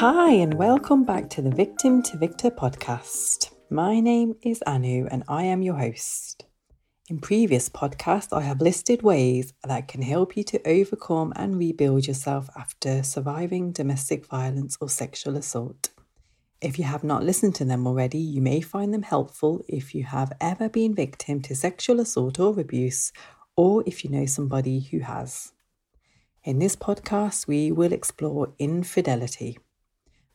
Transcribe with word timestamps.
Hi, 0.00 0.30
and 0.32 0.52
welcome 0.52 1.04
back 1.04 1.30
to 1.30 1.40
the 1.40 1.48
Victim 1.48 2.02
to 2.02 2.18
Victor 2.18 2.50
podcast. 2.50 3.52
My 3.70 3.98
name 3.98 4.34
is 4.42 4.62
Anu, 4.66 5.08
and 5.10 5.24
I 5.26 5.44
am 5.44 5.62
your 5.62 5.78
host. 5.78 6.44
In 7.08 7.18
previous 7.18 7.70
podcasts, 7.70 8.36
I 8.36 8.42
have 8.42 8.60
listed 8.60 9.02
ways 9.02 9.54
that 9.64 9.88
can 9.88 10.02
help 10.02 10.36
you 10.36 10.44
to 10.44 10.68
overcome 10.68 11.32
and 11.34 11.56
rebuild 11.56 12.06
yourself 12.06 12.50
after 12.54 13.02
surviving 13.02 13.72
domestic 13.72 14.26
violence 14.26 14.76
or 14.82 14.90
sexual 14.90 15.34
assault. 15.34 15.88
If 16.60 16.78
you 16.78 16.84
have 16.84 17.02
not 17.02 17.24
listened 17.24 17.54
to 17.54 17.64
them 17.64 17.86
already, 17.86 18.18
you 18.18 18.42
may 18.42 18.60
find 18.60 18.92
them 18.92 19.02
helpful 19.02 19.64
if 19.66 19.94
you 19.94 20.04
have 20.04 20.30
ever 20.42 20.68
been 20.68 20.94
victim 20.94 21.40
to 21.40 21.56
sexual 21.56 22.00
assault 22.00 22.38
or 22.38 22.60
abuse, 22.60 23.14
or 23.56 23.82
if 23.86 24.04
you 24.04 24.10
know 24.10 24.26
somebody 24.26 24.80
who 24.80 24.98
has. 24.98 25.52
In 26.44 26.58
this 26.58 26.76
podcast, 26.76 27.48
we 27.48 27.72
will 27.72 27.94
explore 27.94 28.52
infidelity, 28.58 29.56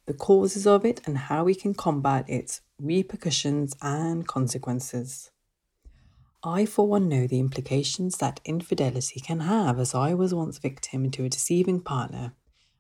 the 0.05 0.13
causes 0.13 0.65
of 0.65 0.85
it, 0.85 1.01
and 1.05 1.17
how 1.17 1.43
we 1.43 1.55
can 1.55 1.73
combat 1.73 2.25
its 2.27 2.61
repercussions 2.79 3.75
and 3.81 4.27
consequences. 4.27 5.31
I, 6.43 6.65
for 6.65 6.87
one, 6.87 7.07
know 7.07 7.27
the 7.27 7.39
implications 7.39 8.17
that 8.17 8.39
infidelity 8.45 9.19
can 9.19 9.41
have, 9.41 9.79
as 9.79 9.93
I 9.93 10.15
was 10.15 10.33
once 10.33 10.57
victim 10.57 11.11
to 11.11 11.25
a 11.25 11.29
deceiving 11.29 11.81
partner. 11.81 12.33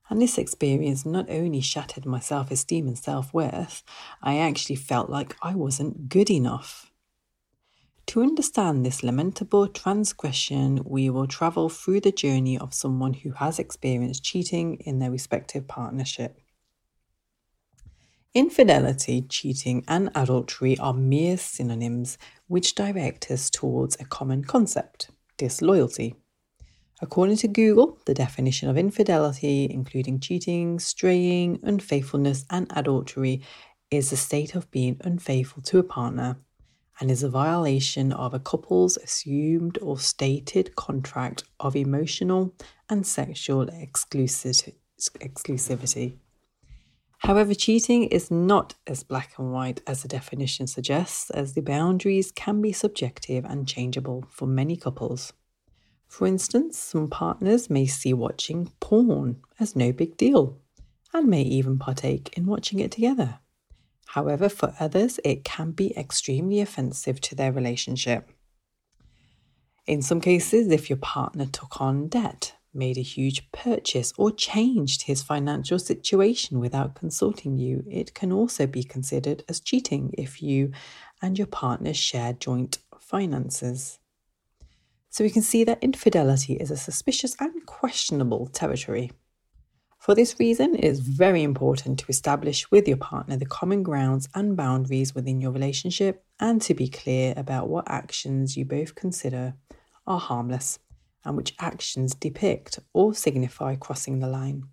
And 0.09 0.21
this 0.21 0.37
experience 0.37 1.05
not 1.05 1.29
only 1.29 1.61
shattered 1.61 2.05
my 2.05 2.19
self 2.19 2.49
esteem 2.51 2.87
and 2.87 2.97
self 2.97 3.33
worth, 3.33 3.83
I 4.21 4.39
actually 4.39 4.75
felt 4.75 5.09
like 5.09 5.35
I 5.41 5.55
wasn't 5.55 6.09
good 6.09 6.29
enough. 6.29 6.91
To 8.07 8.21
understand 8.21 8.85
this 8.85 9.03
lamentable 9.03 9.67
transgression, 9.67 10.81
we 10.83 11.09
will 11.09 11.27
travel 11.27 11.69
through 11.69 12.01
the 12.01 12.11
journey 12.11 12.57
of 12.57 12.73
someone 12.73 13.13
who 13.13 13.31
has 13.31 13.57
experienced 13.57 14.23
cheating 14.23 14.77
in 14.81 14.99
their 14.99 15.11
respective 15.11 15.67
partnership. 15.67 16.37
Infidelity, 18.33 19.23
cheating, 19.23 19.83
and 19.89 20.09
adultery 20.15 20.77
are 20.79 20.93
mere 20.93 21.35
synonyms 21.35 22.17
which 22.47 22.75
direct 22.75 23.29
us 23.29 23.49
towards 23.49 23.97
a 23.99 24.05
common 24.05 24.45
concept 24.45 25.09
disloyalty. 25.35 26.15
According 27.01 27.35
to 27.37 27.49
Google, 27.49 27.99
the 28.05 28.13
definition 28.13 28.69
of 28.69 28.77
infidelity, 28.77 29.67
including 29.69 30.21
cheating, 30.21 30.79
straying, 30.79 31.59
unfaithfulness, 31.63 32.45
and 32.49 32.71
adultery, 32.73 33.41
is 33.89 34.13
a 34.13 34.17
state 34.17 34.55
of 34.55 34.71
being 34.71 35.01
unfaithful 35.01 35.61
to 35.63 35.79
a 35.79 35.83
partner 35.83 36.37
and 37.01 37.11
is 37.11 37.23
a 37.23 37.29
violation 37.29 38.13
of 38.13 38.33
a 38.33 38.39
couple's 38.39 38.95
assumed 38.95 39.77
or 39.81 39.99
stated 39.99 40.73
contract 40.77 41.43
of 41.59 41.75
emotional 41.75 42.55
and 42.89 43.05
sexual 43.05 43.65
exclusivity. 43.65 44.73
However, 47.21 47.53
cheating 47.53 48.05
is 48.05 48.31
not 48.31 48.73
as 48.87 49.03
black 49.03 49.33
and 49.37 49.53
white 49.53 49.81
as 49.85 50.01
the 50.01 50.07
definition 50.07 50.65
suggests, 50.65 51.29
as 51.29 51.53
the 51.53 51.61
boundaries 51.61 52.31
can 52.31 52.61
be 52.61 52.71
subjective 52.71 53.45
and 53.45 53.67
changeable 53.67 54.25
for 54.27 54.47
many 54.47 54.75
couples. 54.75 55.31
For 56.07 56.25
instance, 56.25 56.79
some 56.79 57.09
partners 57.09 57.69
may 57.69 57.85
see 57.85 58.11
watching 58.11 58.71
porn 58.79 59.39
as 59.59 59.75
no 59.75 59.91
big 59.91 60.17
deal 60.17 60.57
and 61.13 61.27
may 61.27 61.43
even 61.43 61.77
partake 61.77 62.35
in 62.35 62.47
watching 62.47 62.79
it 62.79 62.91
together. 62.91 63.37
However, 64.07 64.49
for 64.49 64.73
others, 64.79 65.19
it 65.23 65.43
can 65.43 65.71
be 65.71 65.95
extremely 65.95 66.59
offensive 66.59 67.21
to 67.21 67.35
their 67.35 67.51
relationship. 67.51 68.31
In 69.85 70.01
some 70.01 70.21
cases, 70.21 70.69
if 70.69 70.89
your 70.89 70.97
partner 70.97 71.45
took 71.45 71.79
on 71.79 72.07
debt, 72.07 72.55
made 72.73 72.97
a 72.97 73.01
huge 73.01 73.51
purchase, 73.51 74.13
or 74.17 74.31
changed 74.31 75.03
his 75.03 75.21
financial 75.21 75.79
situation 75.79 76.59
without 76.59 76.95
consulting 76.95 77.57
you, 77.57 77.83
it 77.89 78.13
can 78.13 78.31
also 78.31 78.65
be 78.65 78.83
considered 78.83 79.43
as 79.49 79.59
cheating 79.59 80.13
if 80.17 80.41
you 80.41 80.71
and 81.21 81.37
your 81.37 81.47
partner 81.47 81.93
share 81.93 82.33
joint 82.33 82.79
finances. 82.99 83.99
So 85.09 85.23
we 85.23 85.29
can 85.29 85.41
see 85.41 85.63
that 85.65 85.83
infidelity 85.83 86.53
is 86.53 86.71
a 86.71 86.77
suspicious 86.77 87.35
and 87.39 87.65
questionable 87.65 88.47
territory. 88.47 89.11
For 89.99 90.15
this 90.15 90.39
reason, 90.39 90.73
it 90.75 90.83
is 90.83 90.99
very 90.99 91.43
important 91.43 91.99
to 91.99 92.05
establish 92.07 92.71
with 92.71 92.87
your 92.87 92.97
partner 92.97 93.37
the 93.37 93.45
common 93.45 93.83
grounds 93.83 94.27
and 94.33 94.57
boundaries 94.57 95.13
within 95.13 95.41
your 95.41 95.51
relationship 95.51 96.23
and 96.39 96.61
to 96.63 96.73
be 96.73 96.87
clear 96.87 97.33
about 97.37 97.69
what 97.69 97.85
actions 97.87 98.57
you 98.57 98.65
both 98.65 98.95
consider 98.95 99.53
are 100.07 100.19
harmless 100.19 100.79
and 101.23 101.37
which 101.37 101.55
actions 101.59 102.15
depict 102.15 102.79
or 102.93 103.13
signify 103.13 103.75
crossing 103.75 104.19
the 104.19 104.27
line. 104.27 104.65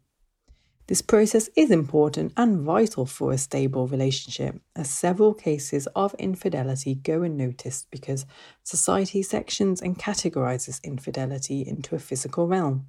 This 0.88 1.03
process 1.03 1.50
is 1.54 1.70
important 1.70 2.32
and 2.38 2.60
vital 2.60 3.04
for 3.04 3.32
a 3.32 3.36
stable 3.38 3.86
relationship, 3.86 4.58
as 4.75 4.88
several 4.88 5.34
cases 5.34 5.87
of 5.94 6.14
infidelity 6.14 6.94
go 6.94 7.22
unnoticed 7.22 7.91
because 7.91 8.25
society 8.62 9.22
sections 9.22 9.82
and 9.82 9.98
categorizes 9.98 10.82
infidelity 10.82 11.60
into 11.60 11.94
a 11.94 11.98
physical 11.98 12.47
realm. 12.47 12.87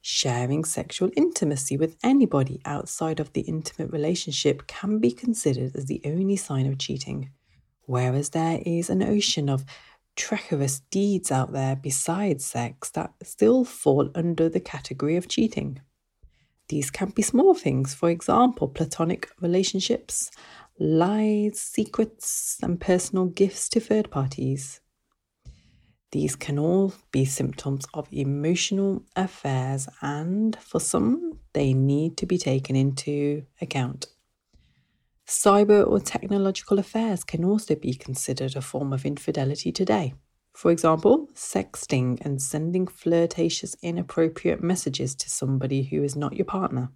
Sharing 0.00 0.64
sexual 0.64 1.10
intimacy 1.14 1.76
with 1.76 1.98
anybody 2.02 2.62
outside 2.64 3.20
of 3.20 3.34
the 3.34 3.42
intimate 3.42 3.92
relationship 3.92 4.66
can 4.66 4.98
be 4.98 5.12
considered 5.12 5.76
as 5.76 5.84
the 5.84 6.00
only 6.06 6.36
sign 6.36 6.64
of 6.64 6.78
cheating, 6.78 7.32
whereas 7.82 8.30
there 8.30 8.62
is 8.64 8.88
an 8.88 9.02
ocean 9.02 9.50
of 9.50 9.66
treacherous 10.20 10.80
deeds 10.90 11.32
out 11.32 11.52
there 11.52 11.74
besides 11.74 12.44
sex 12.44 12.90
that 12.90 13.14
still 13.22 13.64
fall 13.64 14.10
under 14.14 14.50
the 14.50 14.60
category 14.60 15.16
of 15.16 15.28
cheating. 15.28 15.80
These 16.68 16.90
can 16.90 17.08
be 17.08 17.22
small 17.22 17.54
things, 17.54 17.94
for 17.94 18.10
example, 18.10 18.68
platonic 18.68 19.30
relationships, 19.40 20.30
lies, 20.78 21.58
secrets, 21.58 22.58
and 22.62 22.78
personal 22.78 23.26
gifts 23.26 23.68
to 23.70 23.80
third 23.80 24.10
parties. 24.10 24.80
These 26.12 26.36
can 26.36 26.58
all 26.58 26.92
be 27.12 27.24
symptoms 27.24 27.86
of 27.94 28.06
emotional 28.12 29.02
affairs, 29.16 29.88
and 30.02 30.54
for 30.60 30.80
some, 30.80 31.38
they 31.54 31.72
need 31.72 32.18
to 32.18 32.26
be 32.26 32.36
taken 32.36 32.76
into 32.76 33.44
account. 33.60 34.06
Cyber 35.30 35.86
or 35.86 36.00
technological 36.00 36.80
affairs 36.80 37.22
can 37.22 37.44
also 37.44 37.76
be 37.76 37.94
considered 37.94 38.56
a 38.56 38.60
form 38.60 38.92
of 38.92 39.06
infidelity 39.06 39.70
today. 39.70 40.12
For 40.52 40.72
example, 40.72 41.28
sexting 41.36 42.20
and 42.22 42.42
sending 42.42 42.88
flirtatious, 42.88 43.76
inappropriate 43.80 44.60
messages 44.60 45.14
to 45.14 45.30
somebody 45.30 45.84
who 45.84 46.02
is 46.02 46.16
not 46.16 46.34
your 46.34 46.46
partner. 46.46 46.90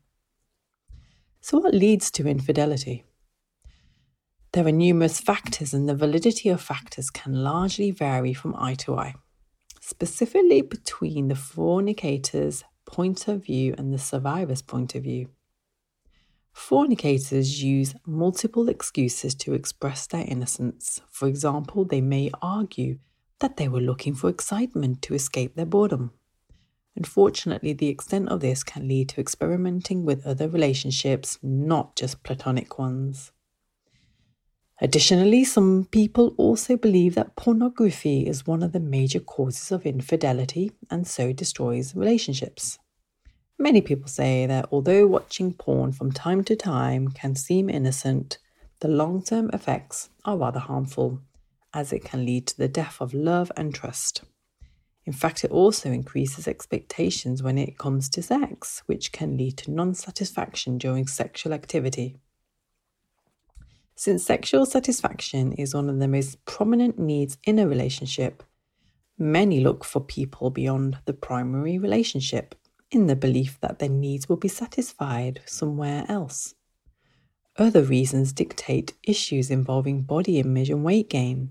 So, 1.43 1.59
what 1.59 1.75
leads 1.75 2.11
to 2.11 2.27
infidelity? 2.27 3.05
There 4.53 4.67
are 4.67 4.73
numerous 4.73 5.21
factors, 5.21 5.73
and 5.73 5.89
the 5.89 5.95
validity 5.95 6.49
of 6.49 6.61
factors 6.61 7.11
can 7.11 7.45
largely 7.45 7.93
vary 7.93 8.35
from 8.35 8.57
eye 8.57 8.75
to 8.79 8.99
eye, 8.99 9.15
specifically 9.81 10.61
between 10.61 11.29
the 11.29 11.37
fornicator's 11.37 12.65
point 12.85 13.29
of 13.29 13.45
view 13.45 13.77
and 13.79 13.95
the 13.95 13.99
survivor's 13.99 14.61
point 14.61 14.97
of 14.97 15.05
view. 15.05 15.29
Fornicators 16.55 17.63
use 17.63 17.95
multiple 18.07 18.69
excuses 18.69 19.35
to 19.35 19.53
express 19.55 20.07
their 20.07 20.25
innocence. 20.27 21.01
For 21.11 21.27
example, 21.27 21.85
they 21.85 22.01
may 22.01 22.31
argue 22.41 22.99
that 23.41 23.57
they 23.57 23.69
were 23.69 23.81
looking 23.81 24.15
for 24.15 24.31
excitement 24.31 25.03
to 25.03 25.15
escape 25.15 25.57
their 25.57 25.67
boredom. 25.67 26.13
Unfortunately, 26.97 27.73
the 27.73 27.89
extent 27.89 28.29
of 28.29 28.41
this 28.41 28.63
can 28.63 28.87
lead 28.87 29.09
to 29.11 29.21
experimenting 29.21 30.05
with 30.05 30.25
other 30.25 30.49
relationships, 30.49 31.39
not 31.43 31.97
just 31.97 32.23
platonic 32.23 32.79
ones. 32.79 33.33
Additionally, 34.81 35.45
some 35.45 35.87
people 35.91 36.35
also 36.39 36.77
believe 36.77 37.17
that 37.17 37.37
pornography 37.37 38.27
is 38.27 38.47
one 38.47 38.63
of 38.63 38.73
the 38.73 38.81
major 38.81 39.21
causes 39.21 39.73
of 39.73 39.85
infidelity 39.85 40.71
and 40.89 41.07
so 41.07 41.33
destroys 41.33 41.97
relationships. 41.97 42.79
Many 43.59 43.81
people 43.81 44.09
say 44.09 44.47
that 44.47 44.69
although 44.73 45.07
watching 45.07 45.53
porn 45.53 45.93
from 45.93 46.11
time 46.11 46.43
to 46.45 46.57
time 46.57 47.09
can 47.09 47.37
seem 47.37 47.71
innocent, 47.71 48.39
the 48.81 48.89
long 48.89 49.23
term 49.23 49.49
effects 49.53 50.11
are 50.25 50.37
rather 50.37 50.59
harmful, 50.59 51.21
as 51.73 51.93
it 51.93 52.05
can 52.05 52.27
lead 52.27 52.49
to 52.49 52.59
the 52.59 52.69
death 52.69 52.97
of 53.01 53.15
love 53.15 53.53
and 53.57 53.73
trust. 53.73 54.23
In 55.07 55.13
fact, 55.13 55.45
it 55.45 55.53
also 55.53 55.93
increases 55.93 56.49
expectations 56.49 57.43
when 57.43 57.57
it 57.57 57.79
comes 57.79 58.09
to 58.11 58.23
sex, 58.23 58.83
which 58.87 59.13
can 59.13 59.37
lead 59.37 59.57
to 59.59 59.71
non 59.71 59.95
satisfaction 59.95 60.77
during 60.77 61.07
sexual 61.07 61.53
activity. 61.53 62.17
Since 63.95 64.25
sexual 64.25 64.67
satisfaction 64.67 65.53
is 65.53 65.75
one 65.75 65.89
of 65.89 66.01
the 66.01 66.09
most 66.09 66.45
prominent 66.45 66.99
needs 66.99 67.39
in 67.45 67.61
a 67.61 67.69
relationship, 67.69 68.43
many 69.17 69.61
look 69.61 69.85
for 69.85 70.01
people 70.01 70.51
beyond 70.51 70.99
the 71.05 71.13
primary 71.13 71.79
relationship 71.79 72.57
in 72.95 73.07
the 73.07 73.17
belief 73.17 73.59
that 73.61 73.79
their 73.79 73.89
needs 73.89 74.29
will 74.29 74.37
be 74.37 74.49
satisfied 74.49 75.41
somewhere 75.47 76.05
else. 76.09 76.55
Other 77.57 77.83
reasons 77.83 78.33
dictate 78.33 78.95
issues 79.03 79.51
involving 79.51 80.03
body 80.03 80.39
image 80.39 80.71
and 80.71 80.85
weight 80.85 81.09
gain. 81.09 81.51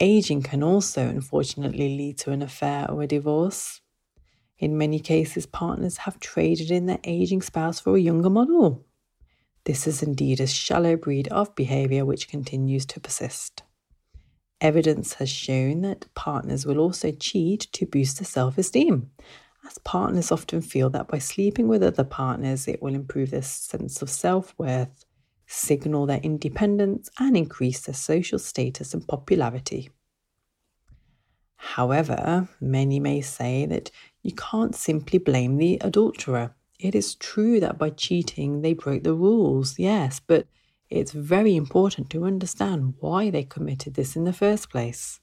Aging 0.00 0.42
can 0.42 0.62
also, 0.62 1.02
unfortunately, 1.06 1.96
lead 1.96 2.18
to 2.18 2.30
an 2.30 2.42
affair 2.42 2.90
or 2.90 3.02
a 3.02 3.06
divorce. 3.06 3.80
In 4.58 4.78
many 4.78 4.98
cases, 4.98 5.46
partners 5.46 5.98
have 5.98 6.18
traded 6.20 6.70
in 6.70 6.86
their 6.86 6.98
aging 7.04 7.42
spouse 7.42 7.78
for 7.80 7.96
a 7.96 8.00
younger 8.00 8.30
model. 8.30 8.84
This 9.64 9.86
is 9.86 10.02
indeed 10.02 10.40
a 10.40 10.46
shallow 10.46 10.96
breed 10.96 11.28
of 11.28 11.54
behaviour 11.54 12.04
which 12.04 12.28
continues 12.28 12.86
to 12.86 13.00
persist. 13.00 13.62
Evidence 14.60 15.14
has 15.14 15.28
shown 15.28 15.82
that 15.82 16.12
partners 16.14 16.66
will 16.66 16.78
also 16.78 17.12
cheat 17.12 17.68
to 17.72 17.86
boost 17.86 18.18
their 18.18 18.26
self 18.26 18.58
esteem, 18.58 19.10
as 19.68 19.78
partners 19.78 20.32
often 20.32 20.62
feel 20.62 20.88
that 20.90 21.08
by 21.08 21.18
sleeping 21.18 21.68
with 21.68 21.82
other 21.82 22.04
partners, 22.04 22.66
it 22.66 22.82
will 22.82 22.94
improve 22.94 23.30
their 23.30 23.42
sense 23.42 24.00
of 24.00 24.08
self 24.08 24.54
worth, 24.56 25.04
signal 25.46 26.06
their 26.06 26.20
independence, 26.20 27.10
and 27.18 27.36
increase 27.36 27.80
their 27.80 27.94
social 27.94 28.38
status 28.38 28.94
and 28.94 29.06
popularity. 29.06 29.90
However, 31.56 32.48
many 32.60 32.98
may 32.98 33.20
say 33.20 33.66
that 33.66 33.90
you 34.22 34.32
can't 34.32 34.74
simply 34.74 35.18
blame 35.18 35.58
the 35.58 35.78
adulterer. 35.82 36.54
It 36.80 36.94
is 36.94 37.14
true 37.16 37.60
that 37.60 37.78
by 37.78 37.90
cheating 37.90 38.62
they 38.62 38.72
broke 38.72 39.02
the 39.02 39.12
rules, 39.12 39.78
yes, 39.78 40.18
but 40.18 40.46
it's 40.88 41.12
very 41.12 41.56
important 41.56 42.08
to 42.10 42.24
understand 42.24 42.94
why 43.00 43.28
they 43.28 43.42
committed 43.42 43.94
this 43.94 44.16
in 44.16 44.24
the 44.24 44.32
first 44.32 44.70
place. 44.70 45.20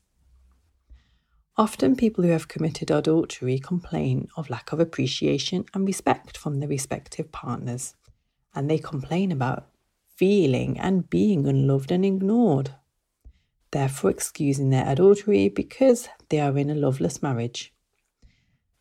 Often, 1.57 1.95
people 1.95 2.25
who 2.25 2.31
have 2.31 2.49
committed 2.49 2.91
adultery 2.91 3.59
complain 3.59 4.27
of 4.35 4.49
lack 4.49 4.73
of 4.73 4.81
appreciation 4.81 5.63
and 5.73 5.85
respect 5.85 6.37
from 6.37 6.59
their 6.59 6.67
respective 6.67 7.31
partners, 7.31 7.95
and 8.53 8.69
they 8.69 8.77
complain 8.77 9.31
about 9.31 9.69
feeling 10.15 10.77
and 10.77 11.09
being 11.09 11.47
unloved 11.47 11.91
and 11.91 12.05
ignored, 12.05 12.71
therefore 13.71 14.09
excusing 14.09 14.69
their 14.69 14.85
adultery 14.85 15.47
because 15.47 16.09
they 16.27 16.41
are 16.41 16.57
in 16.57 16.69
a 16.69 16.75
loveless 16.75 17.21
marriage. 17.23 17.73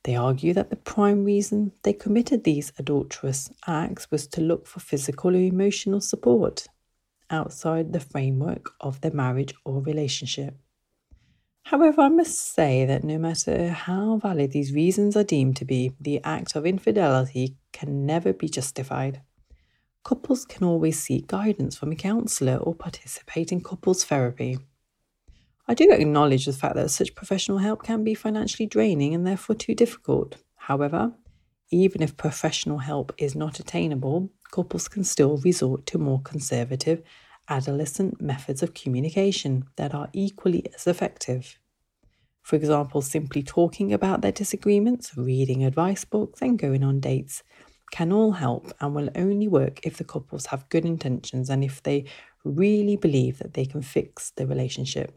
They 0.03 0.17
argue 0.17 0.53
that 0.55 0.71
the 0.71 0.77
prime 0.77 1.25
reason 1.25 1.73
they 1.83 1.93
committed 1.93 2.43
these 2.43 2.73
adulterous 2.77 3.51
acts 3.69 4.11
was 4.11 4.27
to 4.29 4.41
look 4.41 4.67
for 4.67 4.81
physical 4.81 5.35
or 5.35 5.39
emotional 5.39 6.01
support 6.01 6.67
outside 7.31 7.93
the 7.93 8.01
framework 8.01 8.73
of 8.81 9.01
their 9.01 9.13
marriage 9.13 9.55
or 9.65 9.81
relationship. 9.81 10.57
However, 11.65 12.03
I 12.03 12.09
must 12.11 12.55
say 12.55 12.85
that 12.85 13.05
no 13.05 13.19
matter 13.19 13.71
how 13.71 14.19
valid 14.19 14.53
these 14.53 14.75
reasons 14.75 15.17
are 15.17 15.25
deemed 15.25 15.57
to 15.57 15.65
be, 15.65 15.93
the 15.99 16.21
act 16.23 16.55
of 16.57 16.67
infidelity 16.67 17.57
can 17.73 18.05
never 18.05 18.35
be 18.35 18.51
justified. 18.51 19.23
Couples 20.05 20.45
can 20.45 20.65
always 20.65 21.01
seek 21.01 21.27
guidance 21.27 21.75
from 21.75 21.91
a 21.91 21.97
counsellor 21.97 22.57
or 22.57 22.75
participate 22.75 23.51
in 23.51 23.63
couples 23.63 24.05
therapy. 24.05 24.59
I 25.67 25.73
do 25.73 25.91
acknowledge 25.91 26.45
the 26.45 26.53
fact 26.53 26.75
that 26.75 26.91
such 26.91 27.15
professional 27.15 27.59
help 27.59 27.83
can 27.83 28.05
be 28.05 28.13
financially 28.13 28.67
draining 28.67 29.15
and 29.15 29.27
therefore 29.27 29.57
too 29.57 29.75
difficult. 29.75 30.37
However, 30.57 31.13
even 31.71 32.03
if 32.03 32.19
professional 32.19 32.79
help 32.79 33.15
is 33.17 33.35
not 33.35 33.59
attainable, 33.59 34.31
couples 34.51 34.87
can 34.87 35.03
still 35.03 35.39
resort 35.39 35.87
to 35.87 35.99
more 35.99 36.21
conservative 36.21 37.03
adolescent 37.49 38.21
methods 38.21 38.63
of 38.63 38.75
communication 38.75 39.65
that 39.77 39.95
are 39.95 40.09
equally 40.13 40.65
as 40.75 40.87
effective. 40.87 41.59
For 42.43 42.57
example, 42.57 43.01
simply 43.01 43.43
talking 43.43 43.93
about 43.93 44.21
their 44.21 44.33
disagreements, 44.33 45.17
reading 45.17 45.65
advice 45.65 46.05
books, 46.05 46.43
and 46.43 46.59
going 46.59 46.85
on 46.85 47.01
dates 47.01 47.43
can 47.91 48.13
all 48.13 48.33
help 48.33 48.73
and 48.81 48.95
will 48.95 49.09
only 49.15 49.49
work 49.49 49.81
if 49.87 49.97
the 49.97 50.05
couples 50.05 50.47
have 50.47 50.69
good 50.69 50.85
intentions 50.85 51.49
and 51.49 51.63
if 51.63 51.83
they 51.83 52.05
really 52.45 52.97
believe 52.97 53.39
that 53.39 53.55
they 53.55 53.65
can 53.65 53.83
fix 53.83 54.31
the 54.33 54.47
relationship. 54.47 55.17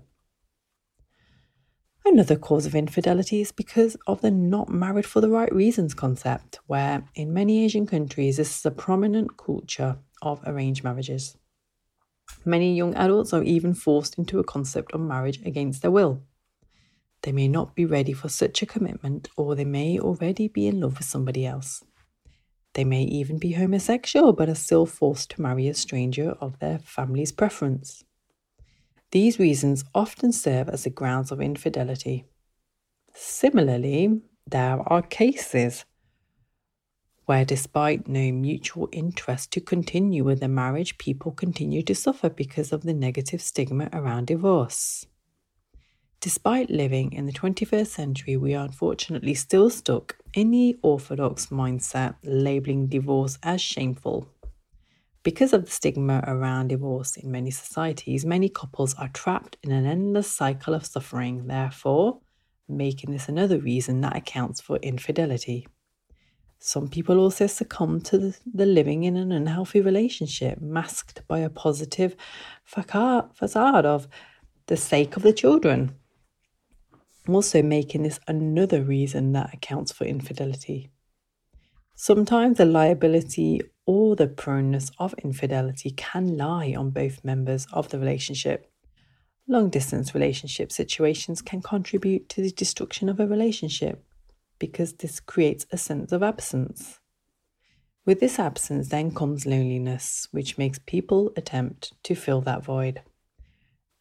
Another 2.05 2.37
cause 2.37 2.65
of 2.65 2.75
infidelity 2.75 3.41
is 3.41 3.51
because 3.51 3.97
of 4.07 4.21
the 4.21 4.31
not 4.31 4.69
married 4.69 5.05
for 5.05 5.19
the 5.19 5.29
right 5.29 5.53
reasons 5.53 5.93
concept, 5.93 6.59
where 6.65 7.03
in 7.15 7.33
many 7.33 7.65
Asian 7.65 7.85
countries 7.85 8.37
this 8.37 8.59
is 8.59 8.65
a 8.65 8.71
prominent 8.71 9.35
culture 9.35 9.97
of 10.21 10.41
arranged 10.45 10.85
marriages. 10.85 11.35
Many 12.45 12.75
young 12.75 12.95
adults 12.95 13.33
are 13.33 13.43
even 13.43 13.73
forced 13.73 14.17
into 14.17 14.39
a 14.39 14.43
concept 14.43 14.93
of 14.93 15.01
marriage 15.01 15.39
against 15.45 15.81
their 15.81 15.91
will. 15.91 16.21
They 17.23 17.31
may 17.31 17.47
not 17.47 17.75
be 17.75 17.85
ready 17.85 18.13
for 18.13 18.29
such 18.29 18.61
a 18.61 18.65
commitment, 18.65 19.29
or 19.35 19.55
they 19.55 19.65
may 19.65 19.99
already 19.99 20.47
be 20.47 20.67
in 20.67 20.79
love 20.79 20.97
with 20.97 21.07
somebody 21.07 21.45
else. 21.45 21.83
They 22.73 22.83
may 22.83 23.03
even 23.03 23.37
be 23.37 23.53
homosexual 23.53 24.33
but 24.33 24.49
are 24.49 24.55
still 24.55 24.85
forced 24.85 25.31
to 25.31 25.41
marry 25.41 25.67
a 25.67 25.73
stranger 25.73 26.31
of 26.39 26.59
their 26.59 26.79
family's 26.79 27.31
preference. 27.31 28.03
These 29.11 29.39
reasons 29.39 29.83
often 29.95 30.31
serve 30.31 30.69
as 30.69 30.83
the 30.83 30.89
grounds 30.89 31.31
of 31.31 31.41
infidelity. 31.41 32.25
Similarly, 33.13 34.21
there 34.45 34.79
are 34.85 35.01
cases 35.01 35.85
where, 37.27 37.43
despite 37.43 38.07
no 38.07 38.31
mutual 38.31 38.87
interest 38.93 39.51
to 39.51 39.59
continue 39.59 40.23
with 40.23 40.39
the 40.39 40.47
marriage, 40.47 40.97
people 40.97 41.33
continue 41.33 41.83
to 41.83 41.93
suffer 41.93 42.29
because 42.29 42.71
of 42.71 42.83
the 42.83 42.93
negative 42.93 43.41
stigma 43.41 43.89
around 43.91 44.27
divorce. 44.27 45.05
Despite 46.21 46.69
living 46.69 47.11
in 47.11 47.25
the 47.25 47.33
21st 47.33 47.87
century, 47.87 48.37
we 48.37 48.55
are 48.55 48.63
unfortunately 48.63 49.33
still 49.33 49.69
stuck 49.69 50.15
in 50.33 50.51
the 50.51 50.79
orthodox 50.81 51.47
mindset 51.47 52.15
labeling 52.23 52.87
divorce 52.87 53.37
as 53.43 53.59
shameful. 53.59 54.29
Because 55.21 55.51
of 55.51 55.65
the 55.65 55.71
stigma 55.71 56.23
around 56.25 56.69
divorce 56.69 57.17
in 57.17 57.29
many 57.29 57.51
societies, 57.51 58.25
many 58.25 58.47
couples 58.47 58.93
are 58.93 59.09
trapped 59.09 59.57
in 59.63 59.73
an 59.73 59.85
endless 59.85 60.31
cycle 60.31 60.73
of 60.73 60.85
suffering, 60.85 61.47
therefore, 61.47 62.21
making 62.69 63.11
this 63.11 63.27
another 63.27 63.59
reason 63.59 63.99
that 63.99 64.15
accounts 64.15 64.61
for 64.61 64.77
infidelity. 64.77 65.67
Some 66.59 66.89
people 66.89 67.19
also 67.19 67.47
succumb 67.47 68.01
to 68.01 68.33
the 68.51 68.65
living 68.65 69.03
in 69.03 69.15
an 69.15 69.31
unhealthy 69.31 69.79
relationship, 69.79 70.59
masked 70.59 71.21
by 71.27 71.39
a 71.39 71.49
positive 71.49 72.15
facade 72.65 73.85
of 73.85 74.07
the 74.65 74.77
sake 74.77 75.15
of 75.15 75.23
the 75.23 75.33
children. 75.33 75.95
Also, 77.29 77.61
making 77.61 78.03
this 78.03 78.19
another 78.27 78.81
reason 78.81 79.33
that 79.33 79.53
accounts 79.53 79.91
for 79.91 80.05
infidelity. 80.05 80.89
Sometimes 81.95 82.57
the 82.57 82.65
liability 82.65 83.61
or 83.85 84.15
the 84.15 84.27
proneness 84.27 84.91
of 84.97 85.13
infidelity 85.23 85.91
can 85.91 86.37
lie 86.37 86.73
on 86.77 86.89
both 86.89 87.23
members 87.23 87.67
of 87.71 87.89
the 87.89 87.99
relationship. 87.99 88.71
Long 89.47 89.69
distance 89.69 90.13
relationship 90.13 90.71
situations 90.71 91.41
can 91.41 91.61
contribute 91.61 92.29
to 92.29 92.41
the 92.41 92.51
destruction 92.51 93.09
of 93.09 93.19
a 93.19 93.27
relationship 93.27 94.03
because 94.59 94.93
this 94.93 95.19
creates 95.19 95.65
a 95.71 95.77
sense 95.77 96.11
of 96.11 96.23
absence. 96.23 96.99
With 98.05 98.19
this 98.21 98.39
absence, 98.39 98.87
then 98.87 99.11
comes 99.13 99.45
loneliness, 99.45 100.27
which 100.31 100.57
makes 100.57 100.79
people 100.85 101.31
attempt 101.35 101.91
to 102.03 102.15
fill 102.15 102.41
that 102.41 102.63
void. 102.63 103.01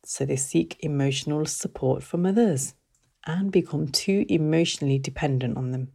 So 0.04 0.24
they 0.24 0.36
seek 0.36 0.76
emotional 0.80 1.44
support 1.46 2.04
from 2.04 2.24
others 2.24 2.74
and 3.26 3.50
become 3.50 3.88
too 3.88 4.24
emotionally 4.28 5.00
dependent 5.00 5.56
on 5.56 5.72
them. 5.72 5.88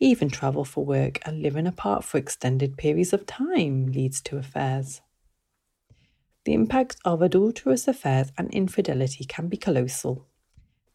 Even 0.00 0.28
travel 0.28 0.64
for 0.64 0.84
work 0.84 1.20
and 1.24 1.40
living 1.40 1.68
apart 1.68 2.02
for 2.02 2.18
extended 2.18 2.76
periods 2.76 3.12
of 3.12 3.24
time 3.24 3.86
leads 3.86 4.20
to 4.22 4.36
affairs. 4.36 5.00
The 6.44 6.54
impact 6.54 6.96
of 7.04 7.22
adulterous 7.22 7.86
affairs 7.86 8.32
and 8.36 8.50
infidelity 8.50 9.24
can 9.24 9.46
be 9.46 9.56
colossal. 9.56 10.26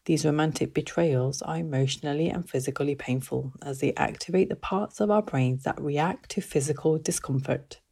These 0.08 0.24
romantic 0.24 0.72
betrayals 0.72 1.42
are 1.42 1.58
emotionally 1.58 2.30
and 2.30 2.48
physically 2.48 2.94
painful 2.94 3.52
as 3.60 3.80
they 3.80 3.92
activate 3.92 4.48
the 4.48 4.56
parts 4.56 5.00
of 5.00 5.10
our 5.10 5.20
brains 5.20 5.64
that 5.64 5.78
react 5.78 6.30
to 6.30 6.40
physical 6.40 6.96
discomfort. 6.96 7.82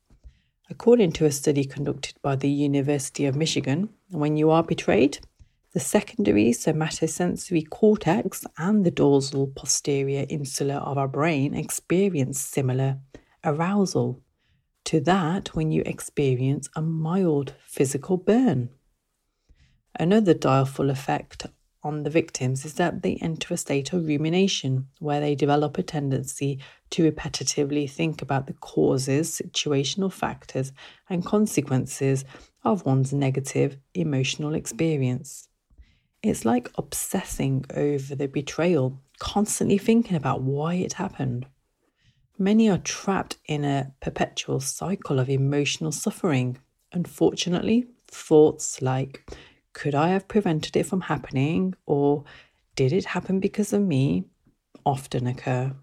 According 0.71 1.13
to 1.13 1.27
a 1.27 1.31
study 1.31 1.67
conducted 1.67 2.15
by 2.23 2.37
the 2.37 2.49
University 2.49 3.27
of 3.27 3.37
Michigan, 3.37 3.91
when 4.09 4.39
you 4.39 4.49
are 4.49 4.63
betrayed, 4.63 5.19
the 5.75 5.79
secondary 5.79 6.53
somatosensory 6.53 7.69
cortex 7.69 8.47
and 8.57 8.87
the 8.87 8.91
dorsal 8.91 9.49
posterior 9.49 10.25
insula 10.31 10.77
of 10.77 10.97
our 10.97 11.09
brain 11.09 11.53
experience 11.53 12.41
similar 12.41 12.99
arousal 13.45 14.23
to 14.85 15.01
that 15.01 15.55
when 15.55 15.71
you 15.71 15.83
experience 15.85 16.71
a 16.75 16.81
mild 16.81 17.53
physical 17.67 18.17
burn. 18.17 18.71
Another 19.99 20.33
direful 20.33 20.89
effect 20.89 21.45
on 21.87 22.03
the 22.03 22.11
victims 22.11 22.65
is 22.65 22.75
that 22.75 23.03
they 23.03 23.17
enter 23.23 23.55
a 23.55 23.57
state 23.57 23.93
of 23.93 24.07
rumination 24.07 24.89
where 24.99 25.21
they 25.21 25.37
develop 25.37 25.79
a 25.79 25.83
tendency 25.83 26.59
to 26.91 27.09
repetitively 27.11 27.89
think 27.89 28.21
about 28.21 28.49
the 28.49 28.53
causes, 28.55 29.41
situational 29.41 30.13
factors, 30.13 30.73
and 31.09 31.25
consequences 31.25 32.25
of 32.65 32.85
one's 32.85 33.13
negative 33.13 33.79
emotional 33.95 34.55
experience. 34.55 35.49
It's 36.23 36.45
like 36.45 36.73
obsessing 36.77 37.65
over 37.75 38.17
the 38.17 38.27
betrayal, 38.27 39.01
constantly 39.21 39.79
thinking 39.79 40.17
about 40.17 40.43
why 40.43 40.75
it 40.75 40.95
happened. 40.95 41.47
Many 42.37 42.69
are 42.69 42.79
trapped 42.79 43.39
in 43.47 43.65
a 43.65 43.93
perpetual 44.01 44.59
cycle 44.59 45.21
of 45.21 45.31
emotional 45.31 45.93
suffering. 45.93 46.59
Unfortunately, 46.93 47.87
thoughts 48.09 48.83
like, 48.83 49.25
could 49.77 49.95
I 49.95 50.09
have 50.09 50.27
prevented 50.27 50.75
it 50.75 50.87
from 50.87 51.03
happening? 51.03 51.75
Or 51.85 52.25
did 52.77 52.95
it 52.95 53.05
happen 53.05 53.41
because 53.41 53.75
of 53.75 53.83
me? 53.83 54.25
often 54.87 55.27
occur. 55.27 55.75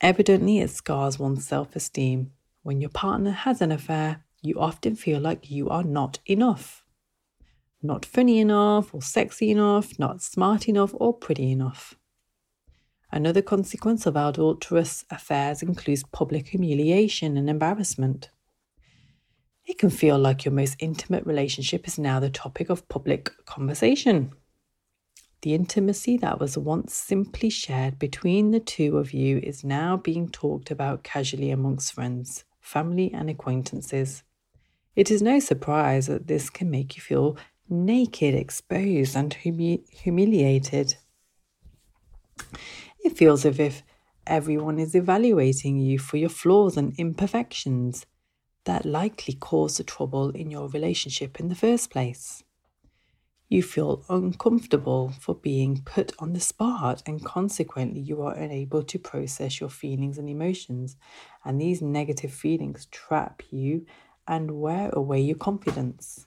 Evidently, 0.00 0.58
it 0.60 0.70
scars 0.70 1.18
one's 1.18 1.44
self 1.44 1.74
esteem. 1.74 2.30
When 2.62 2.80
your 2.80 2.90
partner 2.90 3.32
has 3.32 3.60
an 3.60 3.72
affair, 3.72 4.24
you 4.40 4.60
often 4.60 4.94
feel 4.94 5.18
like 5.18 5.50
you 5.50 5.68
are 5.68 5.82
not 5.82 6.20
enough. 6.26 6.84
Not 7.82 8.06
funny 8.06 8.38
enough, 8.38 8.94
or 8.94 9.02
sexy 9.02 9.50
enough, 9.50 9.98
not 9.98 10.22
smart 10.22 10.68
enough, 10.68 10.94
or 10.94 11.12
pretty 11.12 11.50
enough. 11.50 11.96
Another 13.10 13.42
consequence 13.42 14.06
of 14.06 14.14
adulterous 14.14 15.04
affairs 15.10 15.60
includes 15.60 16.04
public 16.04 16.48
humiliation 16.48 17.36
and 17.36 17.50
embarrassment. 17.50 18.30
It 19.66 19.78
can 19.78 19.90
feel 19.90 20.18
like 20.18 20.44
your 20.44 20.52
most 20.52 20.76
intimate 20.78 21.24
relationship 21.24 21.88
is 21.88 21.98
now 21.98 22.20
the 22.20 22.28
topic 22.28 22.68
of 22.68 22.86
public 22.88 23.30
conversation. 23.46 24.32
The 25.40 25.54
intimacy 25.54 26.16
that 26.18 26.38
was 26.38 26.58
once 26.58 26.94
simply 26.94 27.48
shared 27.48 27.98
between 27.98 28.50
the 28.50 28.60
two 28.60 28.98
of 28.98 29.12
you 29.12 29.38
is 29.38 29.64
now 29.64 29.96
being 29.96 30.28
talked 30.28 30.70
about 30.70 31.02
casually 31.02 31.50
amongst 31.50 31.92
friends, 31.92 32.44
family, 32.60 33.12
and 33.12 33.30
acquaintances. 33.30 34.22
It 34.96 35.10
is 35.10 35.22
no 35.22 35.40
surprise 35.40 36.06
that 36.06 36.26
this 36.26 36.50
can 36.50 36.70
make 36.70 36.96
you 36.96 37.02
feel 37.02 37.36
naked, 37.68 38.34
exposed, 38.34 39.16
and 39.16 39.32
humi- 39.32 39.84
humiliated. 39.90 40.96
It 43.02 43.16
feels 43.16 43.44
as 43.44 43.58
if 43.58 43.82
everyone 44.26 44.78
is 44.78 44.94
evaluating 44.94 45.78
you 45.78 45.98
for 45.98 46.16
your 46.16 46.30
flaws 46.30 46.76
and 46.76 46.94
imperfections 46.98 48.06
that 48.64 48.86
likely 48.86 49.34
caused 49.34 49.78
the 49.78 49.84
trouble 49.84 50.30
in 50.30 50.50
your 50.50 50.68
relationship 50.68 51.38
in 51.38 51.48
the 51.48 51.54
first 51.54 51.90
place. 51.90 52.42
You 53.48 53.62
feel 53.62 54.04
uncomfortable 54.08 55.12
for 55.20 55.34
being 55.34 55.82
put 55.84 56.12
on 56.18 56.32
the 56.32 56.40
spot, 56.40 57.02
and 57.06 57.24
consequently, 57.24 58.00
you 58.00 58.22
are 58.22 58.34
unable 58.34 58.82
to 58.82 58.98
process 58.98 59.60
your 59.60 59.68
feelings 59.68 60.18
and 60.18 60.28
emotions. 60.28 60.96
And 61.44 61.60
these 61.60 61.82
negative 61.82 62.32
feelings 62.32 62.86
trap 62.86 63.42
you 63.50 63.86
and 64.26 64.60
wear 64.60 64.88
away 64.90 65.20
your 65.20 65.36
confidence. 65.36 66.26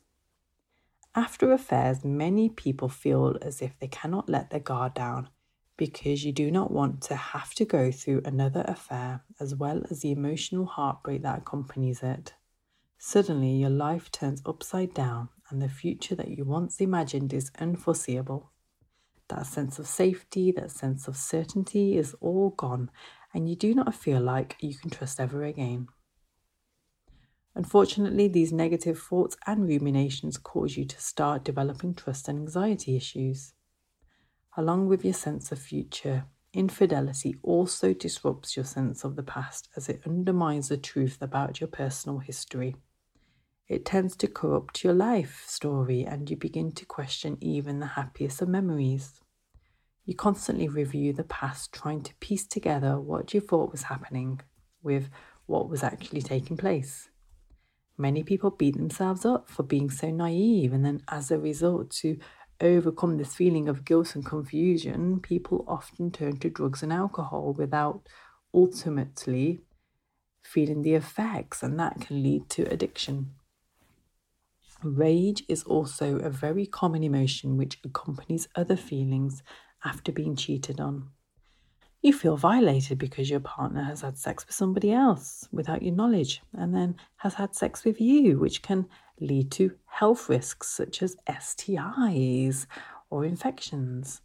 After 1.15 1.51
affairs, 1.51 2.05
many 2.05 2.49
people 2.49 2.89
feel 2.89 3.37
as 3.41 3.61
if 3.61 3.77
they 3.79 3.87
cannot 3.87 4.29
let 4.29 4.51
their 4.51 4.59
guard 4.59 4.93
down 4.93 5.29
because 5.77 6.25
you 6.25 6.31
do 6.31 6.49
not 6.49 6.71
want 6.71 7.01
to 7.03 7.15
have 7.15 7.53
to 7.53 7.63
go 7.63 7.91
through 7.91 8.23
another 8.25 8.65
affair 8.67 9.21
as 9.39 9.53
well 9.53 9.83
as 9.89 10.01
the 10.01 10.11
emotional 10.11 10.65
heartbreak 10.65 11.21
that 11.21 11.37
accompanies 11.37 12.01
it. 12.01 12.33
Suddenly, 12.97 13.51
your 13.51 13.69
life 13.69 14.11
turns 14.11 14.41
upside 14.43 14.93
down, 14.95 15.29
and 15.49 15.61
the 15.61 15.69
future 15.69 16.15
that 16.15 16.29
you 16.29 16.43
once 16.43 16.81
imagined 16.81 17.31
is 17.31 17.51
unforeseeable. 17.59 18.51
That 19.27 19.45
sense 19.45 19.77
of 19.77 19.87
safety, 19.87 20.51
that 20.53 20.71
sense 20.71 21.07
of 21.07 21.15
certainty 21.15 21.95
is 21.95 22.15
all 22.21 22.49
gone, 22.49 22.89
and 23.33 23.47
you 23.47 23.55
do 23.55 23.75
not 23.75 23.93
feel 23.93 24.19
like 24.19 24.57
you 24.59 24.73
can 24.73 24.89
trust 24.89 25.19
ever 25.19 25.43
again. 25.43 25.89
Unfortunately, 27.53 28.27
these 28.27 28.51
negative 28.51 28.99
thoughts 28.99 29.37
and 29.45 29.67
ruminations 29.67 30.37
cause 30.37 30.75
you 30.75 30.85
to 30.85 30.99
start 30.99 31.43
developing 31.43 31.93
trust 31.93 32.27
and 32.27 32.39
anxiety 32.39 32.95
issues 32.95 33.53
along 34.57 34.87
with 34.87 35.05
your 35.05 35.13
sense 35.13 35.51
of 35.51 35.59
future. 35.59 36.25
Infidelity 36.51 37.35
also 37.43 37.93
disrupts 37.93 38.55
your 38.55 38.65
sense 38.65 39.03
of 39.03 39.15
the 39.15 39.23
past 39.23 39.69
as 39.75 39.87
it 39.87 40.01
undermines 40.05 40.69
the 40.69 40.77
truth 40.77 41.19
about 41.21 41.61
your 41.61 41.67
personal 41.67 42.17
history. 42.17 42.75
It 43.67 43.85
tends 43.85 44.15
to 44.17 44.27
corrupt 44.27 44.83
your 44.83 44.93
life 44.93 45.43
story 45.45 46.03
and 46.03 46.29
you 46.29 46.35
begin 46.35 46.71
to 46.71 46.85
question 46.85 47.37
even 47.39 47.79
the 47.79 47.85
happiest 47.85 48.41
of 48.41 48.49
memories. 48.49 49.21
You 50.05 50.15
constantly 50.15 50.67
review 50.67 51.13
the 51.13 51.25
past, 51.25 51.73
trying 51.73 52.01
to 52.03 52.15
piece 52.15 52.47
together 52.47 52.99
what 52.99 53.33
you 53.33 53.41
thought 53.41 53.71
was 53.71 53.83
happening 53.83 54.39
with 54.81 55.09
what 55.45 55.69
was 55.69 55.83
actually 55.83 56.21
taking 56.21 56.57
place. 56.57 57.09
Many 57.97 58.23
people 58.23 58.51
beat 58.51 58.77
themselves 58.77 59.25
up 59.25 59.49
for 59.49 59.63
being 59.63 59.89
so 59.89 60.11
naive, 60.11 60.71
and 60.71 60.85
then 60.85 61.01
as 61.09 61.31
a 61.31 61.39
result, 61.39 61.89
to 62.01 62.17
overcome 62.61 63.17
this 63.17 63.35
feeling 63.35 63.67
of 63.67 63.85
guilt 63.85 64.15
and 64.15 64.25
confusion, 64.25 65.19
people 65.19 65.65
often 65.67 66.11
turn 66.11 66.37
to 66.39 66.49
drugs 66.49 66.83
and 66.83 66.91
alcohol 66.91 67.53
without 67.57 68.07
ultimately 68.53 69.61
feeling 70.43 70.81
the 70.81 70.93
effects, 70.93 71.61
and 71.61 71.79
that 71.79 72.01
can 72.01 72.23
lead 72.23 72.49
to 72.49 72.63
addiction. 72.71 73.33
Rage 74.83 75.43
is 75.47 75.63
also 75.63 76.17
a 76.19 76.29
very 76.29 76.65
common 76.65 77.03
emotion 77.03 77.57
which 77.57 77.79
accompanies 77.83 78.47
other 78.55 78.75
feelings 78.75 79.43
after 79.83 80.11
being 80.11 80.35
cheated 80.35 80.79
on. 80.79 81.09
You 82.07 82.13
feel 82.13 82.37
violated 82.37 82.99
because 82.99 83.29
your 83.29 83.41
partner 83.41 83.83
has 83.83 83.99
had 83.99 84.17
sex 84.17 84.47
with 84.47 84.55
somebody 84.55 84.93
else 84.93 85.45
without 85.51 85.83
your 85.83 85.93
knowledge 85.93 86.41
and 86.53 86.73
then 86.73 86.95
has 87.17 87.33
had 87.33 87.53
sex 87.53 87.83
with 87.83 87.99
you, 87.99 88.39
which 88.39 88.61
can 88.61 88.87
lead 89.19 89.51
to 89.51 89.75
health 89.87 90.29
risks 90.29 90.69
such 90.69 91.03
as 91.03 91.17
STIs 91.27 92.65
or 93.09 93.25
infections. 93.25 94.21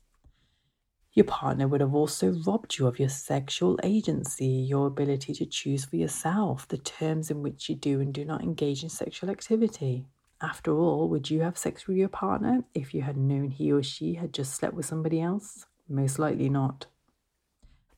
Your 1.12 1.24
partner 1.24 1.66
would 1.66 1.80
have 1.80 1.92
also 1.92 2.30
robbed 2.46 2.78
you 2.78 2.86
of 2.86 3.00
your 3.00 3.08
sexual 3.08 3.80
agency, 3.82 4.46
your 4.46 4.86
ability 4.86 5.34
to 5.34 5.44
choose 5.44 5.84
for 5.84 5.96
yourself 5.96 6.68
the 6.68 6.78
terms 6.78 7.32
in 7.32 7.42
which 7.42 7.68
you 7.68 7.74
do 7.74 8.00
and 8.00 8.14
do 8.14 8.24
not 8.24 8.44
engage 8.44 8.84
in 8.84 8.90
sexual 8.90 9.28
activity. 9.28 10.06
After 10.40 10.78
all, 10.78 11.08
would 11.08 11.30
you 11.30 11.40
have 11.40 11.58
sex 11.58 11.88
with 11.88 11.96
your 11.96 12.08
partner 12.08 12.62
if 12.74 12.94
you 12.94 13.02
had 13.02 13.16
known 13.16 13.50
he 13.50 13.72
or 13.72 13.82
she 13.82 14.14
had 14.14 14.32
just 14.32 14.54
slept 14.54 14.74
with 14.74 14.86
somebody 14.86 15.20
else? 15.20 15.66
Most 15.88 16.20
likely 16.20 16.48
not. 16.48 16.86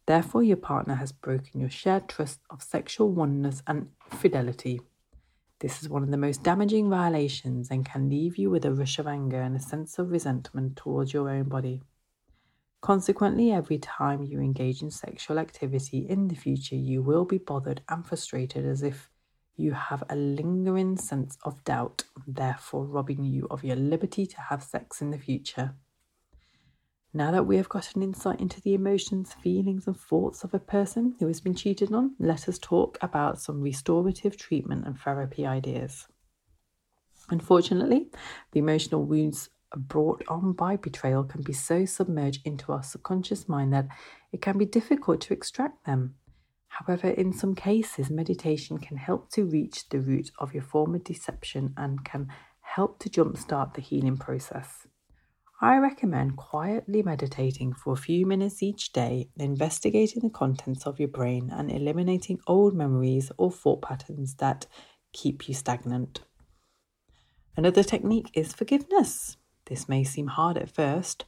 Therefore, 0.07 0.43
your 0.43 0.59
partner 0.59 0.97
has 0.97 1.13
broken 1.13 1.61
your 1.61 1.71
shared 1.71 2.09
trust 2.09 2.41
of 2.51 2.63
sexual 2.63 3.11
oneness 3.11 3.63
and 3.67 3.89
fidelity. 4.11 4.81
This 5.61 5.83
is 5.83 5.89
one 5.89 6.03
of 6.03 6.11
the 6.11 6.19
most 6.19 6.43
damaging 6.43 6.91
violations 6.91 7.71
and 7.71 7.87
can 7.87 8.11
leave 8.11 8.37
you 8.37 8.51
with 8.51 8.67
a 8.67 8.73
rush 8.73 8.99
of 8.99 9.07
anger 9.07 9.41
and 9.41 9.57
a 9.57 9.61
sense 9.61 9.99
of 9.99 10.11
resentment 10.11 10.77
towards 10.77 11.15
your 11.15 11.31
own 11.31 11.45
body. 11.45 11.83
Consequently, 12.83 13.51
every 13.51 13.79
time 13.79 14.23
you 14.23 14.41
engage 14.41 14.83
in 14.83 14.91
sexual 14.91 15.39
activity 15.39 16.07
in 16.07 16.29
the 16.29 16.35
future, 16.35 16.77
you 16.77 17.01
will 17.01 17.25
be 17.25 17.39
bothered 17.39 17.81
and 17.89 18.05
frustrated 18.05 18.67
as 18.67 18.83
if 18.83 19.09
you 19.57 19.73
have 19.73 20.05
a 20.11 20.17
lingering 20.17 20.99
sense 20.99 21.39
of 21.45 21.65
doubt, 21.65 22.05
therefore 22.27 22.85
robbing 22.85 23.25
you 23.25 23.47
of 23.51 23.65
your 23.65 23.77
liberty 23.77 24.27
to 24.27 24.39
have 24.39 24.63
sex 24.63 25.01
in 25.01 25.13
the 25.13 25.19
future. 25.19 25.75
Now 27.17 27.31
that 27.31 27.47
we 27.47 27.57
have 27.59 27.69
got 27.69 27.95
an 27.95 28.03
insight 28.03 28.41
into 28.41 28.61
the 28.61 28.75
emotions, 28.75 29.35
feelings, 29.35 29.87
and 29.87 29.97
thoughts 29.97 30.43
of 30.43 30.53
a 30.53 30.59
person 30.59 31.15
who 31.21 31.29
has 31.29 31.41
been 31.41 31.55
cheated 31.55 31.93
on, 31.93 32.17
let 32.19 32.49
us 32.49 32.59
talk 32.59 32.99
about 33.01 33.41
some 33.41 33.61
restorative 33.61 34.37
treatment 34.37 34.85
and 34.85 34.99
therapy 34.99 35.47
ideas. 35.47 36.09
Unfortunately, 37.31 38.09
the 38.51 38.59
emotional 38.59 39.05
wounds 39.05 39.49
brought 39.77 40.25
on 40.27 40.55
by 40.55 40.75
betrayal 40.75 41.23
can 41.23 41.43
be 41.43 41.53
so 41.53 41.85
submerged 41.85 42.41
into 42.45 42.73
our 42.73 42.83
subconscious 42.83 43.49
mind 43.49 43.73
that 43.73 43.87
it 44.33 44.43
can 44.43 44.59
be 44.59 44.67
difficult 44.67 45.21
to 45.21 45.33
extract 45.33 45.87
them. 45.87 46.17
However, 46.67 47.11
in 47.11 47.33
some 47.33 47.55
cases, 47.55 48.11
meditation 48.11 48.79
can 48.79 48.97
help 48.97 49.31
to 49.35 49.45
reach 49.45 49.89
the 49.89 50.01
root 50.01 50.33
of 50.41 50.53
your 50.53 50.65
former 50.65 50.99
deception 50.99 51.75
and 51.77 52.05
can 52.05 52.27
help 52.61 52.99
to 52.99 53.09
jumpstart 53.09 53.75
the 53.75 53.81
healing 53.81 54.17
process. 54.17 54.89
I 55.61 55.77
recommend 55.79 56.37
quietly 56.37 57.03
meditating 57.03 57.75
for 57.75 57.93
a 57.93 57.97
few 57.97 58.27
minutes 58.27 58.63
each 58.63 58.93
day, 58.93 59.29
investigating 59.37 60.23
the 60.23 60.31
contents 60.31 60.85
of 60.85 60.99
your 60.99 61.09
brain 61.09 61.49
and 61.51 61.71
eliminating 61.71 62.41
old 62.49 62.75
memories 62.75 63.31
or 63.39 63.53
thought 63.53 63.81
patterns 63.81 64.35
that 64.37 64.67
keep 65.13 65.49
you 65.49 65.55
stagnant. 65.55 66.23
Another 67.57 67.85
technique 67.85 68.31
is 68.35 68.53
forgiveness. 68.53 69.37
This 69.67 69.89
may 69.89 70.03
seem 70.03 70.27
hard 70.27 70.59
at 70.59 70.75
first, 70.75 71.25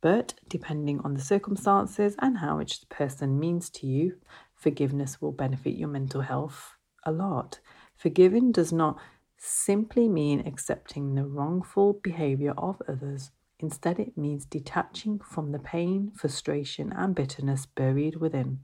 but 0.00 0.34
depending 0.48 1.00
on 1.00 1.14
the 1.14 1.20
circumstances 1.20 2.16
and 2.18 2.38
how 2.38 2.56
much 2.56 2.80
the 2.80 2.86
person 2.86 3.38
means 3.38 3.70
to 3.70 3.86
you, 3.86 4.16
forgiveness 4.56 5.22
will 5.22 5.32
benefit 5.32 5.76
your 5.76 5.88
mental 5.88 6.22
health 6.22 6.74
a 7.04 7.12
lot. 7.12 7.60
Forgiving 7.96 8.50
does 8.50 8.72
not 8.72 8.98
simply 9.36 10.08
mean 10.08 10.44
accepting 10.44 11.14
the 11.14 11.24
wrongful 11.24 12.00
behavior 12.02 12.54
of 12.58 12.82
others 12.88 13.30
Instead, 13.60 13.98
it 13.98 14.16
means 14.16 14.44
detaching 14.44 15.18
from 15.18 15.50
the 15.52 15.58
pain, 15.58 16.12
frustration, 16.14 16.92
and 16.92 17.14
bitterness 17.14 17.66
buried 17.66 18.16
within. 18.16 18.60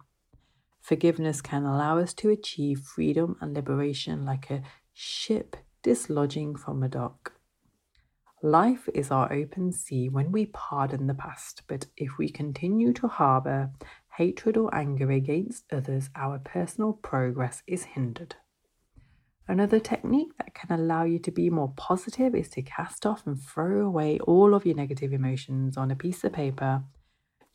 Forgiveness 0.80 1.40
can 1.40 1.64
allow 1.64 1.98
us 1.98 2.12
to 2.14 2.30
achieve 2.30 2.80
freedom 2.80 3.36
and 3.40 3.54
liberation 3.54 4.24
like 4.24 4.50
a 4.50 4.62
ship 4.92 5.56
dislodging 5.82 6.56
from 6.56 6.82
a 6.82 6.88
dock. 6.88 7.32
Life 8.42 8.88
is 8.92 9.10
our 9.10 9.32
open 9.32 9.72
sea 9.72 10.10
when 10.10 10.30
we 10.30 10.46
pardon 10.46 11.06
the 11.06 11.14
past, 11.14 11.62
but 11.66 11.86
if 11.96 12.18
we 12.18 12.28
continue 12.28 12.92
to 12.92 13.08
harbour 13.08 13.70
hatred 14.18 14.56
or 14.56 14.72
anger 14.74 15.10
against 15.10 15.64
others, 15.72 16.10
our 16.14 16.38
personal 16.38 16.92
progress 16.92 17.62
is 17.66 17.84
hindered. 17.84 18.36
Another 19.46 19.78
technique 19.78 20.36
that 20.38 20.54
can 20.54 20.72
allow 20.72 21.04
you 21.04 21.18
to 21.18 21.30
be 21.30 21.50
more 21.50 21.72
positive 21.76 22.34
is 22.34 22.48
to 22.50 22.62
cast 22.62 23.04
off 23.04 23.26
and 23.26 23.38
throw 23.38 23.86
away 23.86 24.18
all 24.20 24.54
of 24.54 24.64
your 24.64 24.74
negative 24.74 25.12
emotions 25.12 25.76
on 25.76 25.90
a 25.90 25.96
piece 25.96 26.24
of 26.24 26.32
paper. 26.32 26.82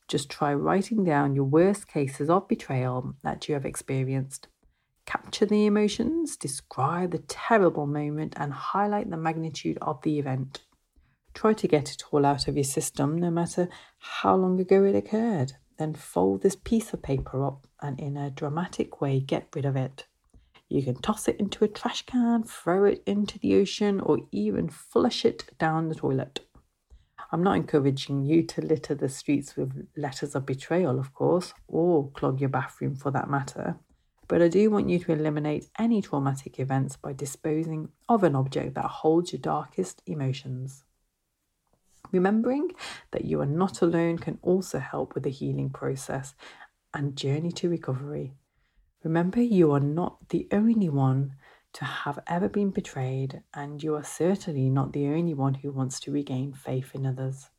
Just 0.08 0.30
try 0.30 0.54
writing 0.54 1.04
down 1.04 1.36
your 1.36 1.46
worst 1.46 1.88
cases 1.88 2.30
of 2.30 2.48
betrayal 2.48 3.16
that 3.24 3.48
you 3.48 3.56
have 3.56 3.66
experienced. 3.66 4.48
Capture 5.08 5.48
the 5.48 5.66
emotions, 5.66 6.38
describe 6.38 7.12
the 7.12 7.24
terrible 7.28 7.88
moment, 7.88 8.36
and 8.38 8.54
highlight 8.54 9.10
the 9.10 9.18
magnitude 9.18 9.80
of 9.82 10.00
the 10.04 10.20
event. 10.20 10.62
Try 11.34 11.54
to 11.54 11.68
get 11.68 11.92
it 11.92 12.04
all 12.12 12.26
out 12.26 12.48
of 12.48 12.56
your 12.56 12.64
system, 12.64 13.18
no 13.18 13.32
matter 13.32 13.68
how 13.98 14.36
long 14.36 14.60
ago 14.60 14.84
it 14.84 14.96
occurred. 14.96 15.54
Then 15.80 15.96
fold 15.96 16.42
this 16.44 16.56
piece 16.56 16.94
of 16.94 17.02
paper 17.02 17.44
up 17.44 17.66
and, 17.82 18.00
in 18.00 18.18
a 18.18 18.30
dramatic 18.30 19.02
way, 19.02 19.20
get 19.20 19.48
rid 19.56 19.66
of 19.66 19.76
it. 19.76 20.06
You 20.70 20.84
can 20.84 20.96
toss 20.96 21.28
it 21.28 21.40
into 21.40 21.64
a 21.66 21.68
trash 21.68 22.06
can, 22.06 22.44
throw 22.44 22.86
it 22.86 23.02
into 23.06 23.40
the 23.40 23.56
ocean, 23.56 24.00
or 24.00 24.20
even 24.32 24.70
flush 24.70 25.26
it 25.26 25.50
down 25.58 25.90
the 25.90 25.96
toilet. 25.96 26.42
I'm 27.32 27.44
not 27.44 27.58
encouraging 27.58 28.24
you 28.24 28.44
to 28.44 28.62
litter 28.62 28.96
the 28.96 29.10
streets 29.10 29.56
with 29.56 29.88
letters 29.98 30.36
of 30.36 30.46
betrayal, 30.46 31.00
of 31.00 31.14
course, 31.14 31.54
or 31.68 32.10
clog 32.12 32.40
your 32.40 32.50
bathroom 32.50 32.96
for 32.96 33.12
that 33.12 33.30
matter, 33.30 33.78
but 34.28 34.44
I 34.44 34.48
do 34.48 34.70
want 34.70 34.90
you 34.90 35.00
to 35.00 35.12
eliminate 35.12 35.70
any 35.78 36.02
traumatic 36.02 36.60
events 36.60 36.96
by 36.96 37.14
disposing 37.14 37.90
of 38.08 38.24
an 38.24 38.36
object 38.36 38.76
that 38.76 38.86
holds 38.86 39.34
your 39.34 39.42
darkest 39.42 40.04
emotions. 40.06 40.84
Remembering 42.12 42.72
that 43.12 43.26
you 43.26 43.42
are 43.42 43.48
not 43.48 43.82
alone 43.82 44.18
can 44.20 44.38
also 44.44 44.80
help 44.80 45.16
with 45.16 45.24
the 45.24 45.32
healing 45.32 45.70
process 45.72 46.36
and 46.94 47.16
journey 47.16 47.52
to 47.54 47.70
recovery. 47.70 48.34
Remember, 49.04 49.42
you 49.42 49.72
are 49.72 49.80
not 49.80 50.30
the 50.30 50.48
only 50.52 50.90
one 50.90 51.36
to 51.74 51.86
have 51.86 52.20
ever 52.28 52.50
been 52.50 52.72
betrayed, 52.72 53.44
and 53.54 53.82
you 53.82 53.96
are 53.96 54.04
certainly 54.04 54.70
not 54.70 54.92
the 54.92 55.08
only 55.08 55.34
one 55.34 55.54
who 55.54 55.72
wants 55.72 56.00
to 56.02 56.12
regain 56.12 56.54
faith 56.54 56.94
in 56.94 57.06
others. 57.06 57.50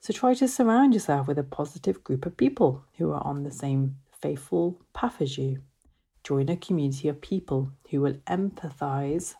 So 0.00 0.12
try 0.12 0.34
to 0.34 0.48
surround 0.48 0.94
yourself 0.94 1.28
with 1.28 1.38
a 1.38 1.44
positive 1.44 2.02
group 2.02 2.26
of 2.26 2.36
people 2.36 2.84
who 2.96 3.12
are 3.12 3.24
on 3.24 3.42
the 3.42 3.50
same 3.50 3.96
faithful 4.20 4.80
path 4.92 5.20
as 5.20 5.38
you. 5.38 5.62
Join 6.24 6.48
a 6.48 6.56
community 6.56 7.08
of 7.08 7.20
people 7.20 7.70
who 7.90 8.00
will 8.00 8.14
empathize 8.26 9.34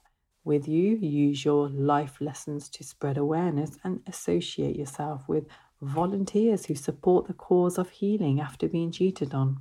with 0.45 0.68
you, 0.68 0.97
use 0.97 1.45
your 1.45 1.68
life 1.68 2.21
lessons 2.21 2.68
to 2.68 2.85
spread 2.85 3.16
awareness, 3.16 3.78
and 3.83 4.00
associate 4.06 4.76
yourself 4.76 5.28
with 5.28 5.47
volunteers 5.83 6.66
who 6.66 6.75
support 6.76 7.26
the 7.26 7.35
cause 7.35 7.78
of 7.78 7.90
healing 7.90 8.40
after 8.40 8.68
being 8.68 8.92
cheated 8.92 9.35
on. 9.35 9.61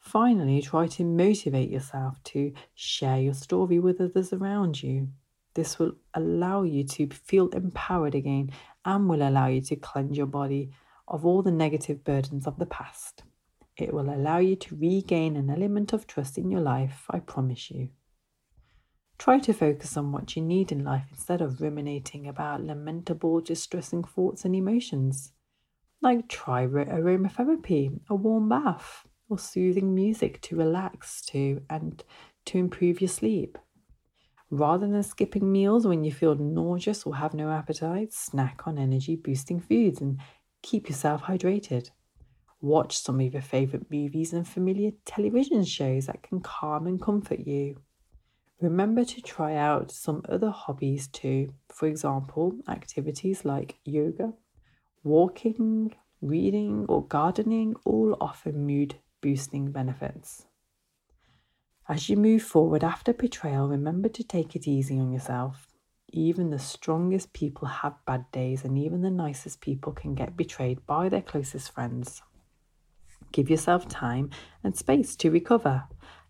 Finally, 0.00 0.62
try 0.62 0.86
to 0.86 1.04
motivate 1.04 1.70
yourself 1.70 2.20
to 2.24 2.52
share 2.74 3.20
your 3.20 3.34
story 3.34 3.78
with 3.78 4.00
others 4.00 4.32
around 4.32 4.82
you. 4.82 5.08
This 5.54 5.78
will 5.78 5.92
allow 6.14 6.62
you 6.62 6.84
to 6.84 7.08
feel 7.08 7.48
empowered 7.50 8.14
again 8.14 8.50
and 8.84 9.08
will 9.08 9.22
allow 9.22 9.46
you 9.46 9.60
to 9.62 9.76
cleanse 9.76 10.16
your 10.16 10.26
body 10.26 10.70
of 11.06 11.26
all 11.26 11.42
the 11.42 11.52
negative 11.52 12.02
burdens 12.02 12.46
of 12.46 12.58
the 12.58 12.66
past. 12.66 13.24
It 13.76 13.92
will 13.92 14.10
allow 14.10 14.38
you 14.38 14.56
to 14.56 14.76
regain 14.76 15.36
an 15.36 15.50
element 15.50 15.92
of 15.92 16.06
trust 16.06 16.38
in 16.38 16.50
your 16.50 16.60
life, 16.60 17.04
I 17.10 17.20
promise 17.20 17.70
you. 17.70 17.90
Try 19.18 19.38
to 19.40 19.52
focus 19.52 19.98
on 19.98 20.12
what 20.12 20.34
you 20.34 20.42
need 20.42 20.72
in 20.72 20.82
life 20.82 21.04
instead 21.10 21.42
of 21.42 21.60
ruminating 21.60 22.26
about 22.26 22.62
lamentable, 22.62 23.40
distressing 23.42 24.02
thoughts 24.02 24.46
and 24.46 24.56
emotions. 24.56 25.32
Like 26.00 26.26
try 26.28 26.66
aromatherapy, 26.66 28.00
a 28.08 28.14
warm 28.14 28.48
bath, 28.48 29.06
or 29.30 29.38
soothing 29.38 29.94
music 29.94 30.40
to 30.42 30.56
relax 30.56 31.22
to 31.26 31.62
and 31.70 32.04
to 32.44 32.58
improve 32.58 33.00
your 33.00 33.08
sleep. 33.08 33.56
Rather 34.50 34.88
than 34.88 35.02
skipping 35.02 35.50
meals 35.50 35.86
when 35.86 36.02
you 36.02 36.10
feel 36.10 36.34
nauseous 36.34 37.04
or 37.04 37.14
have 37.16 37.34
no 37.34 37.50
appetite, 37.50 38.12
snack 38.12 38.66
on 38.66 38.78
energy 38.78 39.14
boosting 39.14 39.60
foods 39.60 40.00
and 40.00 40.18
keep 40.62 40.88
yourself 40.88 41.22
hydrated. 41.22 41.90
Watch 42.60 42.98
some 42.98 43.20
of 43.20 43.32
your 43.32 43.42
favourite 43.42 43.86
movies 43.90 44.32
and 44.32 44.46
familiar 44.46 44.90
television 45.04 45.64
shows 45.64 46.06
that 46.06 46.22
can 46.22 46.40
calm 46.40 46.86
and 46.86 47.00
comfort 47.00 47.40
you. 47.40 47.76
Remember 48.60 49.04
to 49.04 49.22
try 49.22 49.54
out 49.54 49.90
some 49.90 50.22
other 50.28 50.50
hobbies 50.50 51.08
too. 51.08 51.54
For 51.70 51.86
example, 51.86 52.58
activities 52.68 53.44
like 53.44 53.78
yoga, 53.84 54.34
walking, 55.02 55.94
reading, 56.20 56.84
or 56.88 57.06
gardening 57.06 57.76
all 57.86 58.16
offer 58.20 58.52
mood 58.52 58.96
boosting 59.20 59.70
benefits. 59.72 60.46
As 61.88 62.08
you 62.08 62.16
move 62.16 62.42
forward 62.42 62.84
after 62.84 63.12
betrayal, 63.12 63.68
remember 63.68 64.08
to 64.10 64.22
take 64.22 64.54
it 64.54 64.68
easy 64.68 64.98
on 64.98 65.10
yourself. 65.10 65.66
Even 66.12 66.50
the 66.50 66.58
strongest 66.58 67.32
people 67.32 67.66
have 67.66 68.04
bad 68.06 68.30
days, 68.32 68.64
and 68.64 68.78
even 68.78 69.02
the 69.02 69.10
nicest 69.10 69.60
people 69.60 69.92
can 69.92 70.14
get 70.14 70.36
betrayed 70.36 70.84
by 70.86 71.08
their 71.08 71.22
closest 71.22 71.72
friends. 71.72 72.22
Give 73.32 73.50
yourself 73.50 73.88
time 73.88 74.30
and 74.62 74.76
space 74.76 75.16
to 75.16 75.30
recover. 75.30 75.84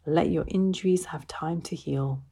Let 0.07 0.31
your 0.31 0.45
injuries 0.49 1.07
have 1.07 1.27
time 1.27 1.61
to 1.63 1.77
heal. 1.77 2.23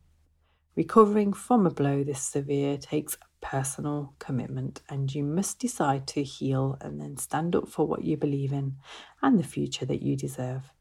Recovering 0.75 1.33
from 1.33 1.67
a 1.67 1.71
blow 1.71 2.05
this 2.05 2.23
severe 2.23 2.79
takes 2.79 3.17
personal 3.41 4.15
commitment, 4.19 4.83
and 4.89 5.15
you 5.15 5.23
must 5.25 5.59
decide 5.59 6.07
to 6.09 6.23
heal 6.23 6.77
and 6.81 7.01
then 7.01 7.17
stand 7.17 7.55
up 7.55 7.69
for 7.69 7.87
what 7.87 8.05
you 8.05 8.17
believe 8.17 8.53
in 8.53 8.77
and 9.23 9.39
the 9.39 9.45
future 9.45 9.87
that 9.87 10.03
you 10.03 10.17
deserve. 10.17 10.73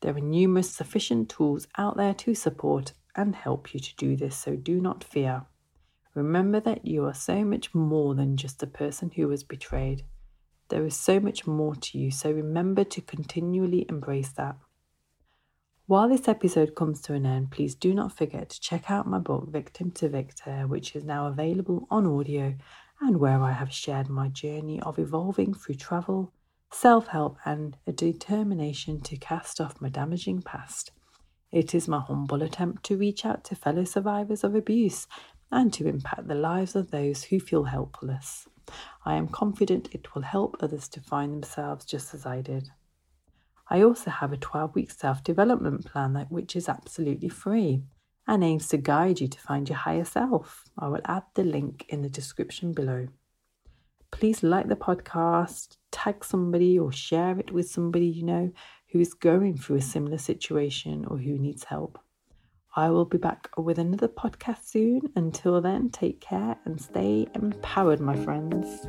There 0.00 0.16
are 0.16 0.20
numerous 0.20 0.70
sufficient 0.70 1.28
tools 1.28 1.68
out 1.78 1.96
there 1.96 2.14
to 2.14 2.34
support 2.34 2.92
and 3.14 3.34
help 3.34 3.72
you 3.72 3.80
to 3.80 3.96
do 3.96 4.16
this, 4.16 4.36
so 4.36 4.56
do 4.56 4.80
not 4.80 5.04
fear. 5.04 5.46
Remember 6.14 6.60
that 6.60 6.86
you 6.86 7.04
are 7.06 7.14
so 7.14 7.44
much 7.44 7.74
more 7.74 8.14
than 8.14 8.36
just 8.36 8.62
a 8.62 8.66
person 8.66 9.10
who 9.14 9.28
was 9.28 9.44
betrayed. 9.44 10.04
There 10.68 10.84
is 10.84 10.96
so 10.96 11.20
much 11.20 11.46
more 11.46 11.74
to 11.74 11.98
you, 11.98 12.10
so 12.10 12.30
remember 12.30 12.84
to 12.84 13.00
continually 13.00 13.86
embrace 13.88 14.32
that. 14.32 14.56
While 15.86 16.08
this 16.08 16.28
episode 16.28 16.76
comes 16.76 17.00
to 17.02 17.14
an 17.14 17.26
end, 17.26 17.50
please 17.50 17.74
do 17.74 17.92
not 17.92 18.16
forget 18.16 18.50
to 18.50 18.60
check 18.60 18.88
out 18.88 19.08
my 19.08 19.18
book, 19.18 19.48
Victim 19.50 19.90
to 19.92 20.08
Victor, 20.08 20.64
which 20.68 20.94
is 20.94 21.02
now 21.02 21.26
available 21.26 21.88
on 21.90 22.06
audio 22.06 22.54
and 23.00 23.16
where 23.18 23.42
I 23.42 23.50
have 23.50 23.72
shared 23.72 24.08
my 24.08 24.28
journey 24.28 24.80
of 24.80 25.00
evolving 25.00 25.54
through 25.54 25.74
travel, 25.74 26.32
self 26.70 27.08
help, 27.08 27.36
and 27.44 27.76
a 27.84 27.92
determination 27.92 29.00
to 29.00 29.16
cast 29.16 29.60
off 29.60 29.80
my 29.80 29.88
damaging 29.88 30.42
past. 30.42 30.92
It 31.50 31.74
is 31.74 31.88
my 31.88 31.98
humble 31.98 32.42
attempt 32.42 32.84
to 32.84 32.96
reach 32.96 33.26
out 33.26 33.42
to 33.44 33.56
fellow 33.56 33.82
survivors 33.82 34.44
of 34.44 34.54
abuse 34.54 35.08
and 35.50 35.72
to 35.72 35.88
impact 35.88 36.28
the 36.28 36.36
lives 36.36 36.76
of 36.76 36.92
those 36.92 37.24
who 37.24 37.40
feel 37.40 37.64
helpless. 37.64 38.46
I 39.04 39.16
am 39.16 39.26
confident 39.26 39.92
it 39.92 40.14
will 40.14 40.22
help 40.22 40.56
others 40.60 40.88
to 40.90 41.00
find 41.00 41.42
themselves 41.42 41.84
just 41.84 42.14
as 42.14 42.24
I 42.24 42.40
did. 42.40 42.70
I 43.72 43.82
also 43.82 44.10
have 44.10 44.34
a 44.34 44.36
12 44.36 44.74
week 44.74 44.90
self 44.90 45.24
development 45.24 45.86
plan 45.86 46.26
which 46.28 46.54
is 46.54 46.68
absolutely 46.68 47.30
free 47.30 47.82
and 48.28 48.44
aims 48.44 48.68
to 48.68 48.76
guide 48.76 49.18
you 49.18 49.28
to 49.28 49.38
find 49.38 49.66
your 49.66 49.78
higher 49.78 50.04
self. 50.04 50.64
I 50.78 50.88
will 50.88 51.00
add 51.06 51.22
the 51.32 51.42
link 51.42 51.86
in 51.88 52.02
the 52.02 52.10
description 52.10 52.74
below. 52.74 53.08
Please 54.10 54.42
like 54.42 54.68
the 54.68 54.76
podcast, 54.76 55.78
tag 55.90 56.22
somebody, 56.22 56.78
or 56.78 56.92
share 56.92 57.38
it 57.38 57.50
with 57.50 57.70
somebody 57.70 58.08
you 58.08 58.24
know 58.24 58.52
who 58.90 59.00
is 59.00 59.14
going 59.14 59.56
through 59.56 59.76
a 59.76 59.80
similar 59.80 60.18
situation 60.18 61.06
or 61.06 61.16
who 61.16 61.38
needs 61.38 61.64
help. 61.64 61.98
I 62.76 62.90
will 62.90 63.06
be 63.06 63.16
back 63.16 63.48
with 63.56 63.78
another 63.78 64.08
podcast 64.08 64.66
soon. 64.66 65.00
Until 65.16 65.62
then, 65.62 65.88
take 65.88 66.20
care 66.20 66.58
and 66.66 66.78
stay 66.78 67.26
empowered, 67.34 68.00
my 68.00 68.16
friends. 68.16 68.86